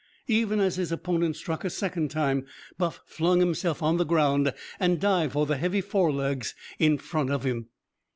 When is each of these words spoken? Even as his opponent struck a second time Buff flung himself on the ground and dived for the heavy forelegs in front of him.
Even 0.25 0.59
as 0.59 0.77
his 0.77 0.91
opponent 0.91 1.35
struck 1.35 1.63
a 1.63 1.69
second 1.69 2.09
time 2.09 2.47
Buff 2.79 3.01
flung 3.05 3.39
himself 3.39 3.83
on 3.83 3.97
the 3.97 4.03
ground 4.03 4.51
and 4.79 4.99
dived 4.99 5.33
for 5.33 5.45
the 5.45 5.57
heavy 5.57 5.79
forelegs 5.79 6.55
in 6.79 6.97
front 6.97 7.29
of 7.29 7.43
him. 7.43 7.67